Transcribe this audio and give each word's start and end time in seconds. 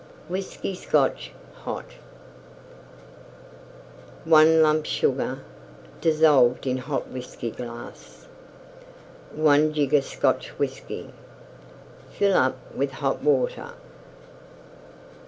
WHISKEY 0.29 0.73
SCOTCH 0.73 1.31
HOT 1.57 1.85
1 4.25 4.63
lump 4.63 4.87
Sugar 4.87 5.43
dissolved 6.01 6.65
in 6.65 6.77
Hot 6.77 7.09
Whiskey 7.09 7.51
glass. 7.51 8.25
1 9.35 9.73
jigger 9.73 10.01
Scotch 10.01 10.57
Whiskey. 10.57 11.11
Fill 12.09 12.35
up 12.35 12.57
with 12.75 12.93
Hot 12.93 13.21
Water. 13.23 13.73